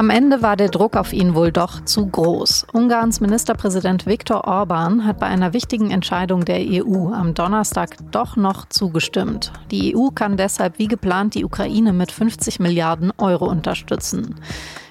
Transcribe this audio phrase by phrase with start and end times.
[0.00, 2.68] Am Ende war der Druck auf ihn wohl doch zu groß.
[2.72, 8.66] Ungarns Ministerpräsident Viktor Orban hat bei einer wichtigen Entscheidung der EU am Donnerstag doch noch
[8.70, 9.52] zugestimmt.
[9.70, 14.36] Die EU kann deshalb wie geplant die Ukraine mit 50 Milliarden Euro unterstützen.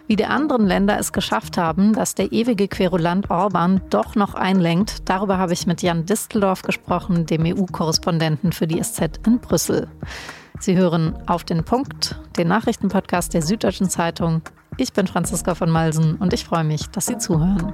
[0.09, 5.07] Wie die anderen Länder es geschafft haben, dass der ewige Querulant Orban doch noch einlenkt,
[5.07, 9.87] darüber habe ich mit Jan Disteldorf gesprochen, dem EU-Korrespondenten für die SZ in Brüssel.
[10.59, 14.41] Sie hören auf den Punkt, den Nachrichtenpodcast der Süddeutschen Zeitung
[14.77, 17.73] ich bin Franziska von Malsen und ich freue mich, dass Sie zuhören.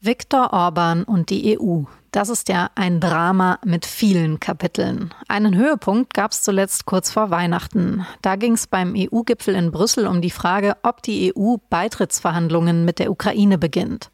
[0.00, 1.82] Viktor Orban und die EU.
[2.16, 5.12] Das ist ja ein Drama mit vielen Kapiteln.
[5.28, 8.06] Einen Höhepunkt gab es zuletzt kurz vor Weihnachten.
[8.22, 13.00] Da ging es beim EU-Gipfel in Brüssel um die Frage, ob die EU Beitrittsverhandlungen mit
[13.00, 14.12] der Ukraine beginnt.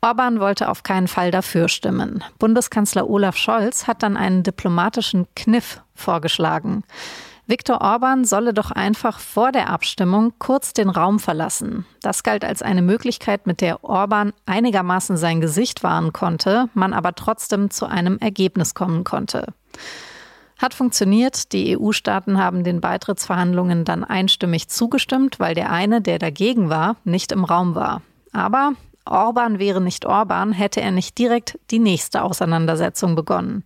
[0.00, 2.22] Orban wollte auf keinen Fall dafür stimmen.
[2.38, 6.84] Bundeskanzler Olaf Scholz hat dann einen diplomatischen Kniff vorgeschlagen.
[7.46, 11.84] Viktor Orban solle doch einfach vor der Abstimmung kurz den Raum verlassen.
[12.00, 17.14] Das galt als eine Möglichkeit, mit der Orban einigermaßen sein Gesicht wahren konnte, man aber
[17.14, 19.52] trotzdem zu einem Ergebnis kommen konnte.
[20.56, 21.52] Hat funktioniert.
[21.52, 27.32] Die EU-Staaten haben den Beitrittsverhandlungen dann einstimmig zugestimmt, weil der eine, der dagegen war, nicht
[27.32, 28.00] im Raum war.
[28.32, 28.72] Aber
[29.04, 33.64] Orban wäre nicht Orban, hätte er nicht direkt die nächste Auseinandersetzung begonnen.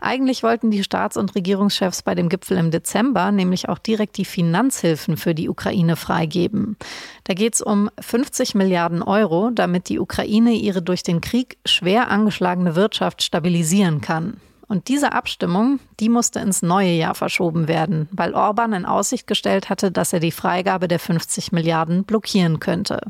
[0.00, 4.24] Eigentlich wollten die Staats- und Regierungschefs bei dem Gipfel im Dezember nämlich auch direkt die
[4.24, 6.76] Finanzhilfen für die Ukraine freigeben.
[7.24, 12.10] Da geht es um 50 Milliarden Euro, damit die Ukraine ihre durch den Krieg schwer
[12.10, 14.38] angeschlagene Wirtschaft stabilisieren kann.
[14.70, 19.68] Und diese Abstimmung, die musste ins neue Jahr verschoben werden, weil Orban in Aussicht gestellt
[19.68, 23.00] hatte, dass er die Freigabe der 50 Milliarden blockieren könnte.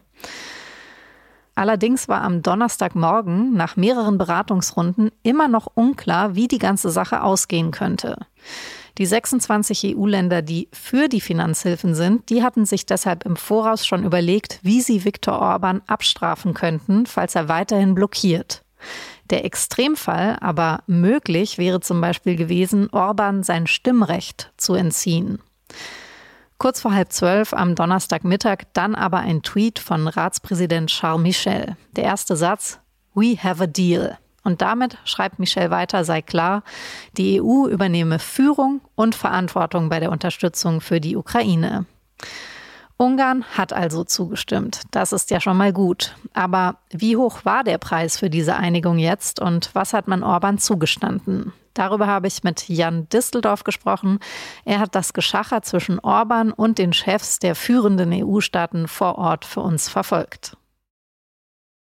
[1.61, 7.71] Allerdings war am Donnerstagmorgen nach mehreren Beratungsrunden immer noch unklar, wie die ganze Sache ausgehen
[7.71, 8.17] könnte.
[8.97, 14.05] Die 26 EU-Länder, die für die Finanzhilfen sind, die hatten sich deshalb im Voraus schon
[14.05, 18.63] überlegt, wie sie Viktor Orban abstrafen könnten, falls er weiterhin blockiert.
[19.29, 25.41] Der Extremfall aber möglich wäre zum Beispiel gewesen, Orban sein Stimmrecht zu entziehen.
[26.61, 31.75] Kurz vor halb zwölf am Donnerstagmittag dann aber ein Tweet von Ratspräsident Charles Michel.
[31.97, 32.81] Der erste Satz,
[33.15, 34.19] We have a deal.
[34.45, 36.63] Und damit, schreibt Michel weiter, sei klar,
[37.17, 41.87] die EU übernehme Führung und Verantwortung bei der Unterstützung für die Ukraine.
[43.01, 44.83] Ungarn hat also zugestimmt.
[44.91, 46.15] Das ist ja schon mal gut.
[46.35, 50.59] Aber wie hoch war der Preis für diese Einigung jetzt und was hat man Orban
[50.59, 51.55] zugestanden?
[51.73, 54.19] Darüber habe ich mit Jan Disseldorf gesprochen.
[54.67, 59.61] Er hat das Geschacher zwischen Orban und den Chefs der führenden EU-Staaten vor Ort für
[59.61, 60.59] uns verfolgt.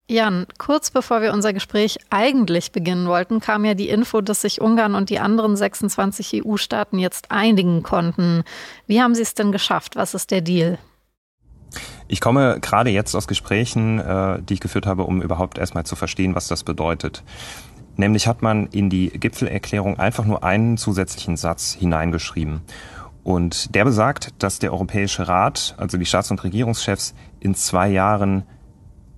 [0.09, 4.59] Jan, kurz bevor wir unser Gespräch eigentlich beginnen wollten, kam ja die Info, dass sich
[4.59, 8.43] Ungarn und die anderen 26 EU-Staaten jetzt einigen konnten.
[8.87, 9.95] Wie haben Sie es denn geschafft?
[9.95, 10.77] Was ist der Deal?
[12.07, 15.95] Ich komme gerade jetzt aus Gesprächen, äh, die ich geführt habe, um überhaupt erstmal zu
[15.95, 17.23] verstehen, was das bedeutet.
[17.97, 22.61] Nämlich hat man in die Gipfelerklärung einfach nur einen zusätzlichen Satz hineingeschrieben.
[23.23, 28.43] Und der besagt, dass der Europäische Rat, also die Staats- und Regierungschefs, in zwei Jahren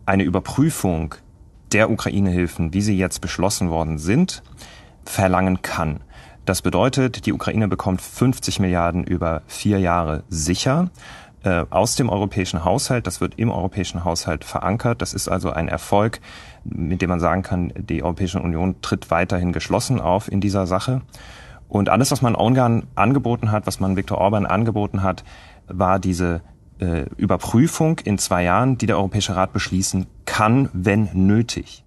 [0.06, 1.14] eine Überprüfung
[1.72, 4.42] der Ukraine-Hilfen, wie sie jetzt beschlossen worden sind,
[5.06, 6.00] verlangen kann.
[6.46, 10.90] Das bedeutet, die Ukraine bekommt 50 Milliarden über vier Jahre sicher
[11.44, 13.08] äh, aus dem europäischen Haushalt.
[13.08, 15.02] Das wird im europäischen Haushalt verankert.
[15.02, 16.20] Das ist also ein Erfolg,
[16.64, 21.02] mit dem man sagen kann, die Europäische Union tritt weiterhin geschlossen auf in dieser Sache.
[21.68, 25.24] Und alles, was man Ungarn angeboten hat, was man Viktor Orban angeboten hat,
[25.68, 26.42] war diese
[26.80, 31.84] äh, Überprüfung in zwei Jahren, die der Europäische Rat beschließen kann, wenn nötig.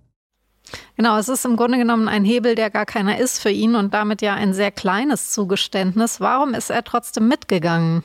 [0.97, 3.93] Genau, es ist im Grunde genommen ein Hebel, der gar keiner ist für ihn und
[3.93, 6.21] damit ja ein sehr kleines Zugeständnis.
[6.21, 8.05] Warum ist er trotzdem mitgegangen?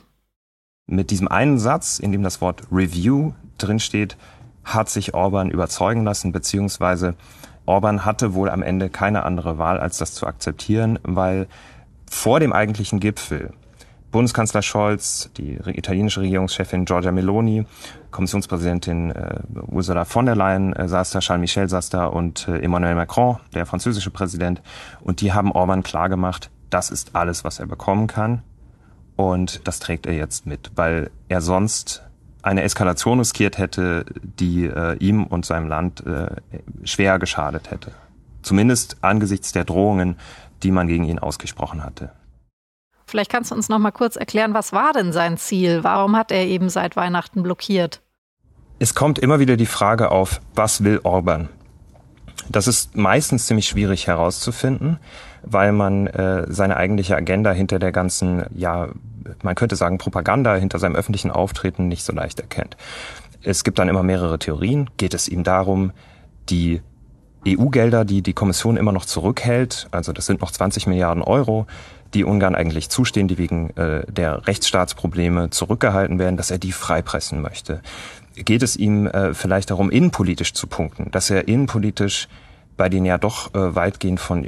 [0.88, 4.16] Mit diesem einen Satz, in dem das Wort Review drinsteht,
[4.64, 7.16] hat sich Orban überzeugen lassen, beziehungsweise
[7.66, 11.48] Orban hatte wohl am Ende keine andere Wahl, als das zu akzeptieren, weil
[12.10, 13.54] vor dem eigentlichen Gipfel
[14.12, 17.66] Bundeskanzler Scholz, die italienische Regierungschefin Giorgia Meloni,
[18.12, 22.60] Kommissionspräsidentin äh, Ursula von der Leyen äh, saß da, Charles Michel saß da und äh,
[22.60, 24.62] Emmanuel Macron, der französische Präsident.
[25.02, 28.44] Und die haben Orban klargemacht, das ist alles, was er bekommen kann.
[29.18, 32.04] Und das trägt er jetzt mit, weil er sonst
[32.44, 36.28] eine Eskalation riskiert hätte, die äh, ihm und seinem Land äh,
[36.86, 37.92] schwer geschadet hätte.
[38.44, 40.18] Zumindest angesichts der Drohungen,
[40.64, 42.12] die man gegen ihn ausgesprochen hatte.
[43.06, 45.84] Vielleicht kannst du uns noch mal kurz erklären, was war denn sein Ziel?
[45.84, 48.02] Warum hat er eben seit Weihnachten blockiert?
[48.80, 51.50] Es kommt immer wieder die Frage auf, was will Orban?
[52.50, 55.00] Das ist meistens ziemlich schwierig herauszufinden,
[55.44, 58.90] weil man äh, seine eigentliche Agenda hinter der ganzen, ja,
[59.44, 62.78] man könnte sagen Propaganda, hinter seinem öffentlichen Auftreten nicht so leicht erkennt.
[63.44, 64.90] Es gibt dann immer mehrere Theorien.
[64.98, 65.92] Geht es ihm darum,
[66.50, 66.82] die
[67.48, 71.66] EU-Gelder, die die Kommission immer noch zurückhält, also das sind noch 20 Milliarden Euro,
[72.14, 77.42] die Ungarn eigentlich zustehen, die wegen äh, der Rechtsstaatsprobleme zurückgehalten werden, dass er die freipressen
[77.42, 77.82] möchte.
[78.36, 82.28] Geht es ihm äh, vielleicht darum, innenpolitisch zu punkten, dass er innenpolitisch
[82.78, 84.48] bei den ja doch äh, weitgehend von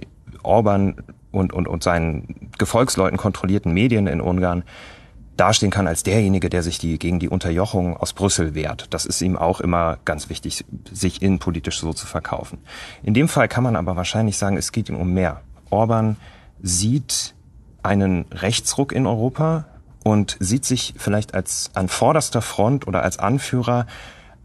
[0.49, 0.95] Orban
[1.31, 4.63] und, und, und seinen Gefolgsleuten kontrollierten Medien in Ungarn
[5.37, 8.87] dastehen kann als derjenige, der sich die, gegen die Unterjochung aus Brüssel wehrt.
[8.93, 12.59] Das ist ihm auch immer ganz wichtig, sich innenpolitisch so zu verkaufen.
[13.03, 15.41] In dem Fall kann man aber wahrscheinlich sagen, es geht ihm um mehr.
[15.69, 16.17] Orban
[16.61, 17.35] sieht
[17.83, 19.65] einen Rechtsruck in Europa
[20.03, 23.85] und sieht sich vielleicht als an vorderster Front oder als Anführer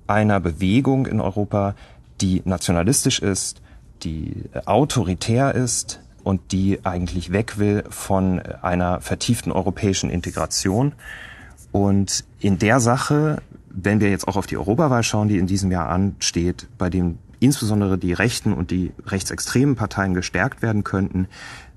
[0.07, 1.75] einer Bewegung in Europa,
[2.21, 3.61] die nationalistisch ist,
[4.05, 10.95] die autoritär ist, und die eigentlich weg will von einer vertieften europäischen Integration.
[11.71, 15.71] Und in der Sache, wenn wir jetzt auch auf die Europawahl schauen, die in diesem
[15.71, 21.29] Jahr ansteht, bei dem insbesondere die rechten und die rechtsextremen Parteien gestärkt werden könnten,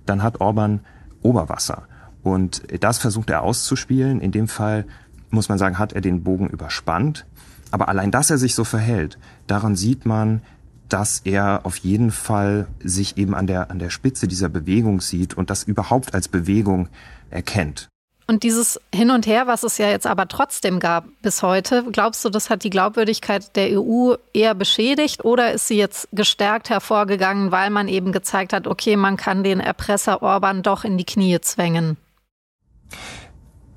[0.05, 0.79] dann hat Orban
[1.21, 1.83] Oberwasser.
[2.23, 4.21] Und das versucht er auszuspielen.
[4.21, 4.85] In dem Fall
[5.29, 7.25] muss man sagen, hat er den Bogen überspannt.
[7.69, 10.41] Aber allein, dass er sich so verhält, daran sieht man,
[10.89, 15.35] dass er auf jeden Fall sich eben an der, an der Spitze dieser Bewegung sieht
[15.35, 16.89] und das überhaupt als Bewegung
[17.29, 17.89] erkennt.
[18.29, 22.25] Und dieses Hin und Her, was es ja jetzt aber trotzdem gab bis heute, glaubst
[22.25, 27.53] du, das hat die Glaubwürdigkeit der EU eher beschädigt oder ist sie jetzt gestärkt hervorgegangen,
[27.53, 31.39] weil man eben gezeigt hat, okay, man kann den Erpresser Orban doch in die Knie
[31.39, 31.95] zwängen?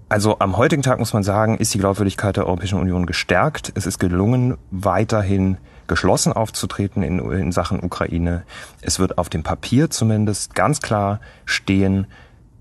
[0.09, 3.71] Also am heutigen Tag muss man sagen, ist die Glaubwürdigkeit der Europäischen Union gestärkt.
[3.77, 5.59] Es ist gelungen, weiterhin
[5.91, 8.45] geschlossen aufzutreten in, in Sachen Ukraine.
[8.81, 12.07] Es wird auf dem Papier zumindest ganz klar stehen,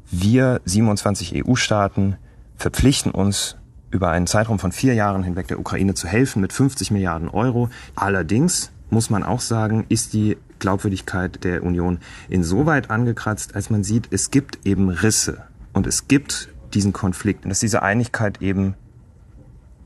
[0.10, 2.18] wir 27 EU-Staaten
[2.58, 3.56] verpflichten uns
[3.92, 7.70] über einen Zeitraum von vier Jahren hinweg der Ukraine zu helfen mit 50 Milliarden Euro.
[7.96, 12.00] Allerdings muss man auch sagen, ist die Glaubwürdigkeit der Union
[12.30, 15.44] insoweit angekratzt, als man sieht, es gibt eben Risse
[15.74, 18.74] und es gibt diesen Konflikt und dass diese Einigkeit eben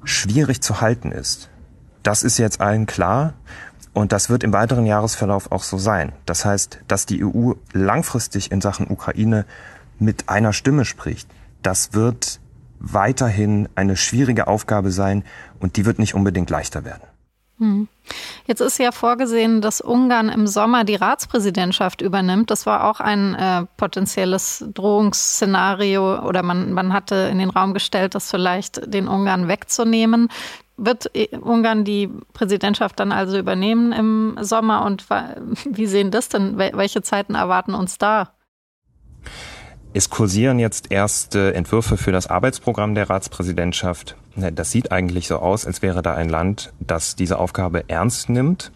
[0.05, 1.49] schwierig zu halten ist.
[2.03, 3.33] Das ist jetzt allen klar
[3.93, 6.11] und das wird im weiteren Jahresverlauf auch so sein.
[6.25, 9.45] Das heißt, dass die EU langfristig in Sachen Ukraine
[9.99, 11.29] mit einer Stimme spricht,
[11.61, 12.39] das wird
[12.79, 15.23] weiterhin eine schwierige Aufgabe sein
[15.59, 17.07] und die wird nicht unbedingt leichter werden.
[17.59, 17.87] Hm.
[18.45, 22.51] Jetzt ist ja vorgesehen, dass Ungarn im Sommer die Ratspräsidentschaft übernimmt.
[22.51, 28.15] Das war auch ein äh, potenzielles Drohungsszenario oder man, man hatte in den Raum gestellt,
[28.15, 30.29] das vielleicht den Ungarn wegzunehmen.
[30.75, 31.11] Wird
[31.41, 35.05] Ungarn die Präsidentschaft dann also übernehmen im Sommer und
[35.65, 36.57] wie sehen das denn?
[36.57, 38.33] Welche Zeiten erwarten uns da?
[39.93, 44.17] Es kursieren jetzt erste Entwürfe für das Arbeitsprogramm der Ratspräsidentschaft.
[44.35, 48.71] Das sieht eigentlich so aus, als wäre da ein Land, das diese Aufgabe ernst nimmt.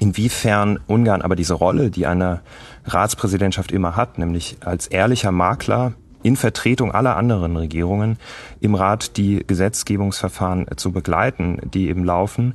[0.00, 2.42] Inwiefern Ungarn aber diese Rolle, die eine
[2.84, 5.94] Ratspräsidentschaft immer hat, nämlich als ehrlicher Makler
[6.28, 8.18] in Vertretung aller anderen Regierungen
[8.60, 12.54] im Rat die Gesetzgebungsverfahren zu begleiten, die eben laufen.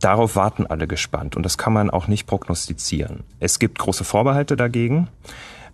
[0.00, 3.24] Darauf warten alle gespannt und das kann man auch nicht prognostizieren.
[3.38, 5.08] Es gibt große Vorbehalte dagegen,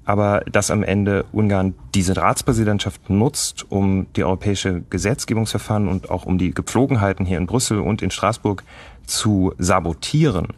[0.04, 6.38] aber dass am Ende Ungarn diese Ratspräsidentschaft nutzt, um die europäische Gesetzgebungsverfahren und auch um
[6.38, 8.65] die Gepflogenheiten hier in Brüssel und in Straßburg
[9.06, 10.48] zu sabotieren,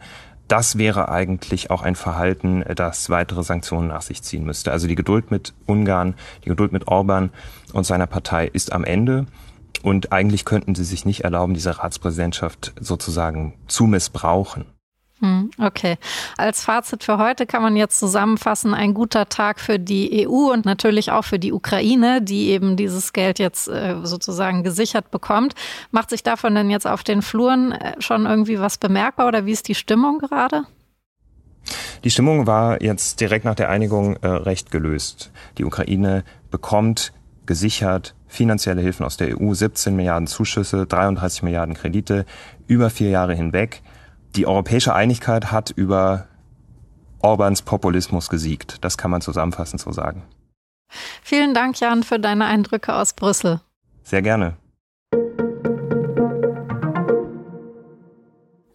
[0.49, 4.71] das wäre eigentlich auch ein Verhalten, das weitere Sanktionen nach sich ziehen müsste.
[4.71, 7.29] Also die Geduld mit Ungarn, die Geduld mit Orban
[7.71, 9.27] und seiner Partei ist am Ende.
[9.83, 14.65] Und eigentlich könnten sie sich nicht erlauben, diese Ratspräsidentschaft sozusagen zu missbrauchen.
[15.21, 15.97] Hm, okay.
[16.37, 20.65] Als Fazit für heute kann man jetzt zusammenfassen, ein guter Tag für die EU und
[20.65, 25.55] natürlich auch für die Ukraine, die eben dieses Geld jetzt äh, sozusagen gesichert bekommt.
[25.91, 29.51] Macht sich davon denn jetzt auf den Fluren äh, schon irgendwie was bemerkbar oder wie
[29.51, 30.63] ist die Stimmung gerade?
[32.05, 35.31] Die Stimmung war jetzt direkt nach der Einigung äh, recht gelöst.
[35.57, 37.11] Die Ukraine bekommt
[37.45, 42.25] gesichert finanzielle Hilfen aus der EU, 17 Milliarden Zuschüsse, 33 Milliarden Kredite
[42.67, 43.81] über vier Jahre hinweg
[44.35, 46.27] die europäische Einigkeit hat über
[47.19, 48.83] Orbans Populismus gesiegt.
[48.83, 50.23] Das kann man zusammenfassend so sagen.
[51.21, 53.61] Vielen Dank, Jan, für deine Eindrücke aus Brüssel.
[54.03, 54.57] Sehr gerne.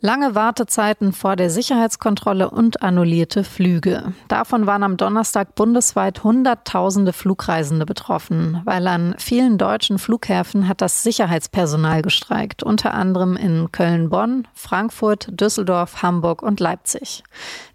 [0.04, 4.12] Lange Wartezeiten vor der Sicherheitskontrolle und annullierte Flüge.
[4.28, 11.04] Davon waren am Donnerstag bundesweit Hunderttausende Flugreisende betroffen, weil an vielen deutschen Flughäfen hat das
[11.04, 17.24] Sicherheitspersonal gestreikt, unter anderem in Köln-Bonn, Frankfurt, Düsseldorf, Hamburg und Leipzig.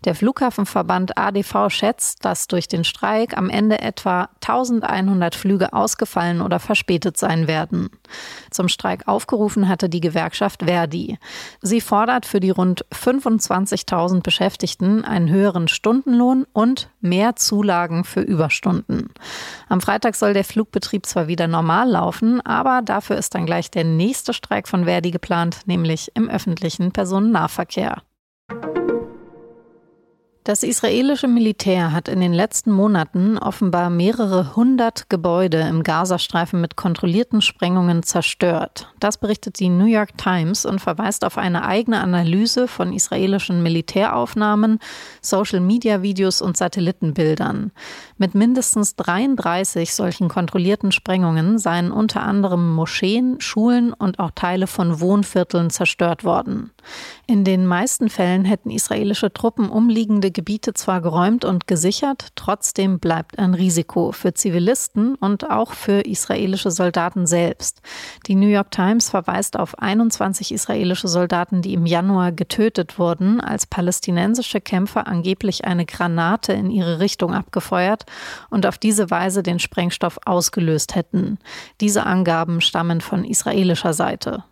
[0.05, 6.59] Der Flughafenverband ADV schätzt, dass durch den Streik am Ende etwa 1100 Flüge ausgefallen oder
[6.59, 7.89] verspätet sein werden.
[8.51, 11.17] Zum Streik aufgerufen hatte die Gewerkschaft Verdi.
[11.61, 18.21] Sie fordert fordert für die rund 25.000 Beschäftigten einen höheren Stundenlohn und mehr Zulagen für
[18.21, 19.09] Überstunden.
[19.69, 23.85] Am Freitag soll der Flugbetrieb zwar wieder normal laufen, aber dafür ist dann gleich der
[23.85, 28.01] nächste Streik von Verdi geplant, nämlich im öffentlichen Personennahverkehr.
[30.49, 36.75] Das israelische Militär hat in den letzten Monaten offenbar mehrere hundert Gebäude im Gazastreifen mit
[36.75, 38.91] kontrollierten Sprengungen zerstört.
[38.99, 44.79] Das berichtet die New York Times und verweist auf eine eigene Analyse von israelischen Militäraufnahmen,
[45.21, 47.71] Social-Media-Videos und Satellitenbildern.
[48.17, 54.99] Mit mindestens 33 solchen kontrollierten Sprengungen seien unter anderem Moscheen, Schulen und auch Teile von
[54.99, 56.71] Wohnvierteln zerstört worden.
[57.27, 63.37] In den meisten Fällen hätten israelische Truppen umliegende Gebiete zwar geräumt und gesichert, trotzdem bleibt
[63.37, 67.81] ein Risiko für Zivilisten und auch für israelische Soldaten selbst.
[68.25, 73.67] Die New York Times verweist auf 21 israelische Soldaten, die im Januar getötet wurden, als
[73.67, 78.05] palästinensische Kämpfer angeblich eine Granate in ihre Richtung abgefeuert
[78.49, 81.37] und auf diese Weise den Sprengstoff ausgelöst hätten.
[81.81, 84.45] Diese Angaben stammen von israelischer Seite.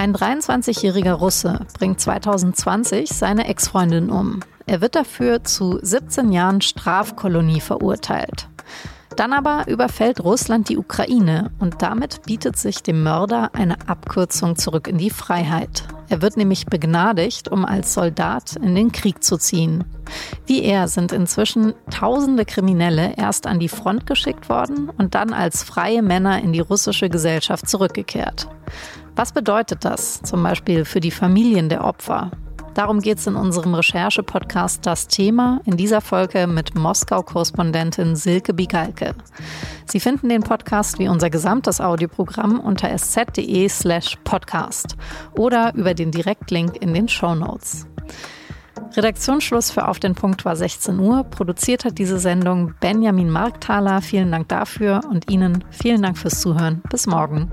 [0.00, 4.40] Ein 23-jähriger Russe bringt 2020 seine Ex-Freundin um.
[4.64, 8.48] Er wird dafür zu 17 Jahren Strafkolonie verurteilt.
[9.16, 14.88] Dann aber überfällt Russland die Ukraine und damit bietet sich dem Mörder eine Abkürzung zurück
[14.88, 15.82] in die Freiheit.
[16.08, 19.84] Er wird nämlich begnadigt, um als Soldat in den Krieg zu ziehen.
[20.46, 25.62] Wie er sind inzwischen tausende Kriminelle erst an die Front geschickt worden und dann als
[25.62, 28.48] freie Männer in die russische Gesellschaft zurückgekehrt.
[29.20, 32.30] Was bedeutet das zum Beispiel für die Familien der Opfer?
[32.72, 39.14] Darum geht es in unserem Recherche-Podcast Das Thema, in dieser Folge mit Moskau-Korrespondentin Silke Bigalke.
[39.84, 44.96] Sie finden den Podcast wie unser gesamtes Audioprogramm unter sz.de slash podcast
[45.36, 47.86] oder über den Direktlink in den Show Notes.
[48.96, 51.24] Redaktionsschluss für Auf den Punkt war 16 Uhr.
[51.24, 54.00] Produziert hat diese Sendung Benjamin Markthaler.
[54.00, 56.80] Vielen Dank dafür und Ihnen vielen Dank fürs Zuhören.
[56.88, 57.50] Bis morgen.